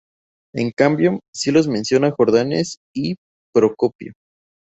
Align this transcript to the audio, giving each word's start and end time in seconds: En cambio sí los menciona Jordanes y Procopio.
En 0.55 0.71
cambio 0.75 1.19
sí 1.31 1.51
los 1.51 1.67
menciona 1.67 2.09
Jordanes 2.09 2.79
y 2.95 3.17
Procopio. 3.53 4.13